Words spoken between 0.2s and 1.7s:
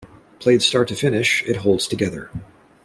Played start to finish, it